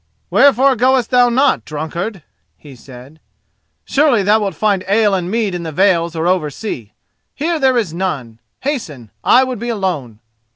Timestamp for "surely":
3.85-4.23